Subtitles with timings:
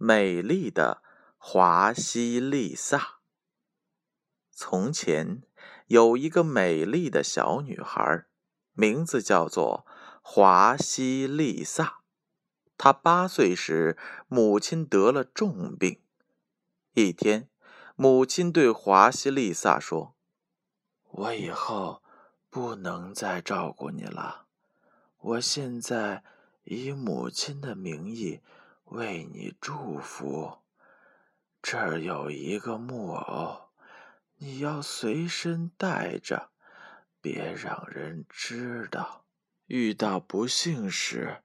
[0.00, 1.02] 美丽的
[1.36, 3.18] 华西丽萨。
[4.52, 5.42] 从前
[5.88, 8.26] 有一个美丽的小女孩，
[8.74, 9.84] 名字叫做
[10.22, 12.02] 华西丽萨。
[12.76, 13.98] 她八岁时，
[14.28, 16.00] 母亲得了重病。
[16.94, 17.48] 一天，
[17.96, 20.14] 母亲对华西丽萨说
[21.10, 22.04] ：“我以后
[22.48, 24.46] 不能再照顾你了。
[25.18, 26.22] 我现在
[26.62, 28.40] 以母亲的名义。”
[28.90, 30.58] 为你祝福。
[31.60, 33.70] 这儿有一个木偶，
[34.36, 36.50] 你要随身带着，
[37.20, 39.24] 别让人知道。
[39.66, 41.42] 遇到不幸时，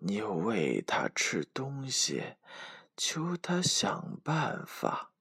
[0.00, 2.34] 你喂他吃东西，
[2.96, 5.12] 求他想办法，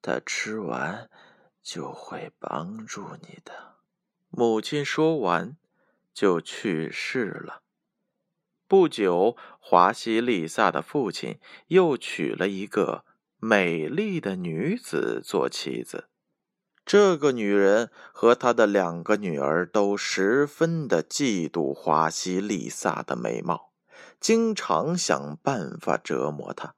[0.00, 1.10] 他吃完
[1.62, 3.74] 就会帮助你的。
[4.30, 5.58] 母亲说完，
[6.14, 7.63] 就去世了。
[8.76, 13.04] 不久，华西丽萨的父亲又娶了一个
[13.38, 16.08] 美丽的女子做妻子。
[16.84, 23.70] 这个女人和她的两个女儿都十分的嫉妒华西丽萨的美貌，
[24.18, 26.74] 经常想办法折磨她。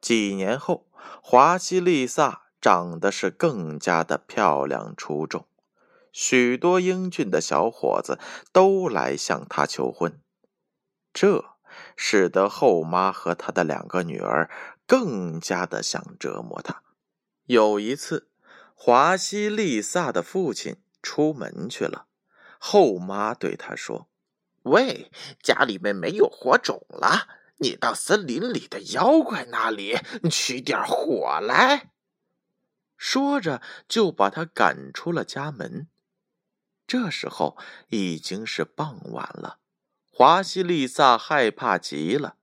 [0.00, 0.86] 几年后，
[1.20, 5.44] 华西丽萨长得是更加的漂亮出众，
[6.12, 8.20] 许多英俊的小伙子
[8.52, 10.20] 都来向她求婚。
[11.12, 11.56] 这
[11.96, 14.50] 使得后妈和她的两个女儿
[14.86, 16.82] 更加的想折磨她。
[17.44, 18.28] 有一次，
[18.74, 22.06] 华西丽萨的父亲出门去了，
[22.58, 24.08] 后妈对他说
[24.64, 25.10] ：“喂，
[25.42, 29.98] 家里面没有火种了，你到森林里的妖怪那里
[30.30, 31.90] 取点火来。”
[32.96, 35.88] 说着，就把他赶出了家门。
[36.86, 37.56] 这时候
[37.88, 39.59] 已经是傍晚了。
[40.20, 42.36] 华西丽萨害怕极了，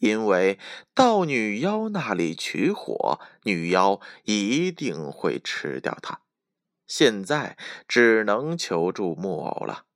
[0.00, 0.58] 因为
[0.92, 6.20] 到女妖那里取火，女妖一定会吃掉她。
[6.86, 7.56] 现在
[7.88, 9.86] 只能求助木偶了。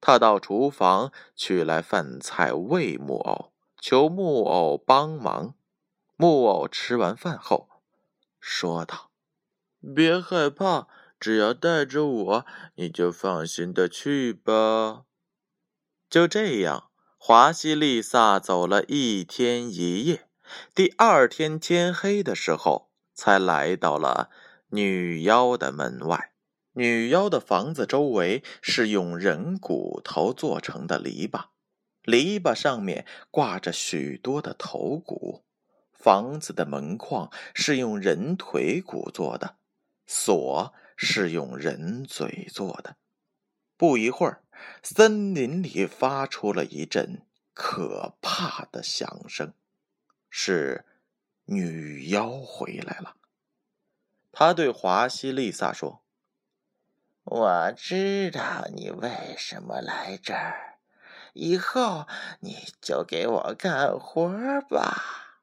[0.00, 5.54] 他到厨房取来饭菜喂木偶，求木偶帮忙。
[6.16, 7.68] 木偶吃完饭后，
[8.40, 9.12] 说道
[9.94, 10.88] ：“别害怕，
[11.20, 15.04] 只要带着我，你就放心的去吧。”
[16.10, 20.26] 就这样，华西丽萨走了一天一夜。
[20.74, 24.28] 第二天天黑的时候，才来到了
[24.70, 26.32] 女妖的门外。
[26.72, 31.44] 女妖的房子周围是用人骨头做成的篱笆，
[32.02, 35.44] 篱笆上面挂着许多的头骨。
[35.92, 39.54] 房子的门框是用人腿骨做的，
[40.08, 42.96] 锁是用人嘴做的。
[43.76, 44.42] 不一会儿。
[44.82, 49.52] 森林里发出了一阵可怕的响声，
[50.28, 50.84] 是
[51.44, 53.16] 女妖回来了。
[54.32, 56.02] 她对华西丽萨说
[57.24, 60.78] ：“我知道你为什么来这儿，
[61.34, 62.06] 以后
[62.40, 64.30] 你就给我干活
[64.68, 65.42] 吧。”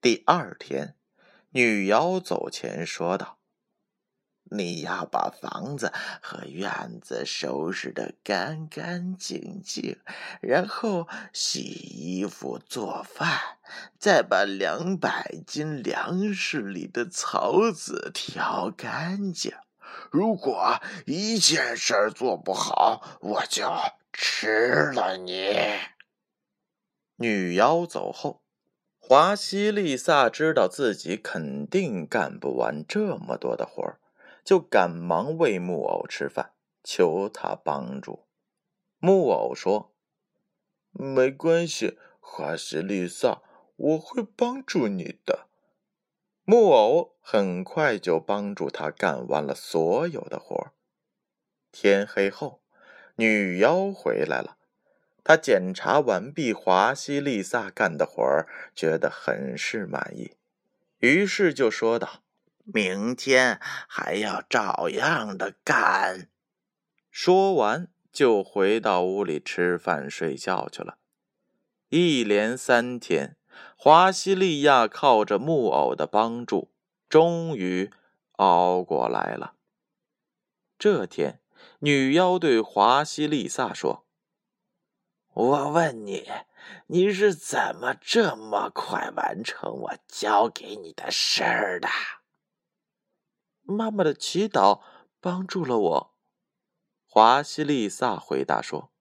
[0.00, 0.96] 第二天，
[1.50, 3.38] 女妖走前说道。
[4.50, 9.98] 你要把房子和院子收拾得干干净净，
[10.40, 13.58] 然后洗衣服、做饭，
[13.98, 19.52] 再把两百斤粮食里的草籽挑干净。
[20.10, 23.68] 如果一件事做不好，我就
[24.12, 25.56] 吃了你。
[27.16, 28.42] 女妖走后，
[28.98, 33.98] 华西丽萨知道自己肯定干不完这么多的活儿。
[34.44, 36.52] 就赶忙喂木偶吃饭，
[36.82, 38.26] 求他帮助。
[38.98, 39.94] 木偶说
[40.92, 43.42] ：“没关系，华西丽萨，
[43.76, 45.46] 我会帮助你的。”
[46.44, 50.72] 木偶很快就帮助他干完了所有的活
[51.72, 52.60] 天黑后，
[53.16, 54.58] 女妖回来了，
[55.24, 60.32] 她检查完毕华西丽萨干的活儿，觉得很是满意，
[60.98, 62.23] 于是就说道。
[62.64, 66.28] 明天还要照样的干。
[67.10, 70.98] 说完，就回到屋里吃饭睡觉去了。
[71.90, 73.36] 一连三天，
[73.76, 76.72] 华西利亚靠着木偶的帮助，
[77.08, 77.92] 终于
[78.32, 79.54] 熬过来了。
[80.76, 81.40] 这天，
[81.80, 84.06] 女妖对华西丽萨说
[85.34, 86.28] ：“我问你，
[86.88, 91.88] 你是怎么这么快完成我交给你的事儿的？”
[93.64, 94.80] 妈妈的祈祷
[95.20, 96.14] 帮助了我。
[97.06, 98.92] 华西丽萨回答说：“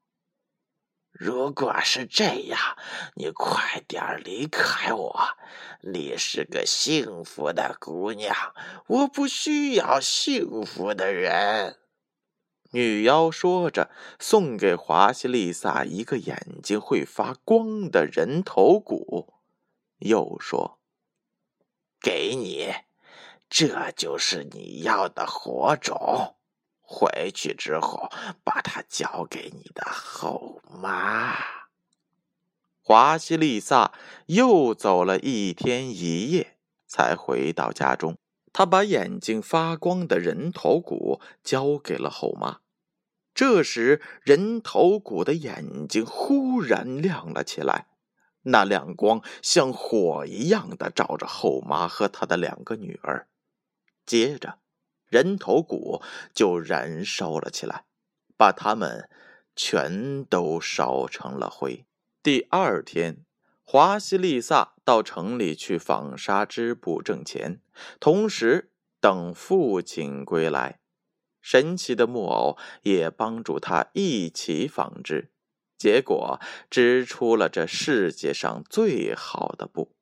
[1.12, 2.78] 如果是这样，
[3.16, 5.20] 你快点离开我。
[5.82, 8.36] 你是个幸福的姑娘，
[8.88, 11.80] 我不需要幸福的人。”
[12.72, 19.34] 女妖说着，送给华西丽萨一个眼睛会发光的人头骨，
[20.00, 20.80] 又说
[22.02, 22.74] ：“给你。”
[23.56, 26.38] 这就是你要的火种，
[26.82, 28.10] 回去之后
[28.44, 31.36] 把它交给你的后妈。
[32.82, 33.94] 华西丽萨
[34.26, 36.58] 又走了一天一夜，
[36.88, 38.18] 才回到家中。
[38.52, 42.62] 他把眼睛发光的人头骨交给了后妈。
[43.36, 47.86] 这时，人头骨的眼睛忽然亮了起来，
[48.46, 53.28] 那亮光像火一样的照着后妈和她的两个女儿。
[54.06, 54.60] 接着，
[55.08, 56.02] 人头骨
[56.34, 57.86] 就燃烧了起来，
[58.36, 59.10] 把他们
[59.56, 61.86] 全都烧成了灰。
[62.22, 63.26] 第二天，
[63.64, 67.62] 华西丽萨到城里去纺纱织布挣钱，
[68.00, 70.80] 同时等父亲归来。
[71.42, 75.32] 神奇的木偶也帮助他一起纺织，
[75.78, 76.40] 结果
[76.70, 79.96] 织出了这世界上最好的布。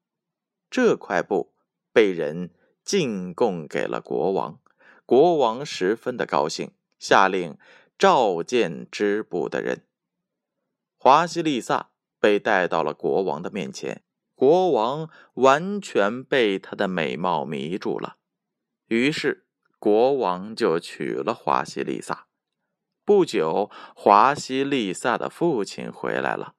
[0.70, 1.54] 这块布
[1.94, 2.52] 被人。
[2.84, 4.60] 进贡给了国王，
[5.06, 7.58] 国王十分的高兴，下令
[7.98, 9.86] 召见织布的人。
[10.98, 14.04] 华西丽萨被带到了国王的面前，
[14.36, 18.18] 国王完全被她的美貌迷住了，
[18.88, 19.48] 于是
[19.80, 22.28] 国王就娶了华西丽萨。
[23.04, 26.54] 不久，华西丽萨的父亲回来了，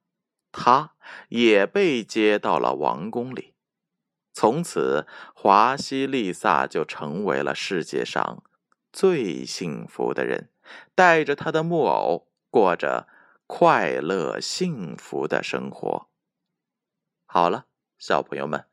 [0.51, 0.95] 他
[1.29, 3.52] 也被接到了王宫里。
[4.33, 8.43] 从此，华西丽萨就成为了世界上
[8.93, 10.49] 最幸福的人，
[10.95, 13.07] 带着他的木偶，过着
[13.47, 16.09] 快乐幸福的生活。
[17.27, 17.67] 好了，
[17.99, 18.65] 小朋友们，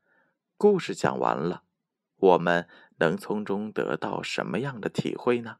[0.57, 1.63] 故事讲完了，
[2.15, 2.67] 我们
[2.99, 5.57] 能从中得到什么样的体会呢？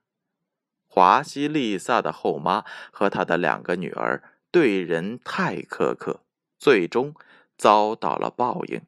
[0.88, 6.22] 华西丽萨的后妈和她的两个女儿对人太苛刻，
[6.58, 7.14] 最终
[7.58, 8.82] 遭到了报应。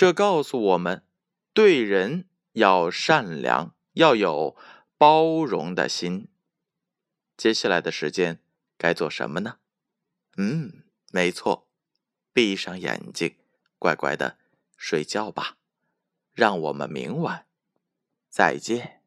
[0.00, 1.04] 这告诉我们，
[1.52, 4.56] 对人要善良，要有
[4.96, 6.28] 包容的心。
[7.36, 8.42] 接下来的时间
[8.78, 9.58] 该做什么呢？
[10.38, 11.68] 嗯，没错，
[12.32, 13.36] 闭上眼睛，
[13.78, 14.38] 乖乖的
[14.74, 15.58] 睡觉吧。
[16.32, 17.46] 让我们明晚
[18.30, 18.99] 再见。